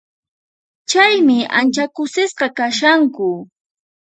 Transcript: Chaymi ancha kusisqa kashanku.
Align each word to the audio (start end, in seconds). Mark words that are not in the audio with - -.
Chaymi 0.89 1.37
ancha 1.59 1.85
kusisqa 1.95 2.47
kashanku. 2.57 3.27